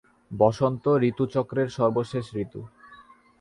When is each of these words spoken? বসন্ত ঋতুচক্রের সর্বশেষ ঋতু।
বসন্ত 0.31 0.85
ঋতুচক্রের 1.09 1.69
সর্বশেষ 1.69 2.25
ঋতু। 2.35 2.61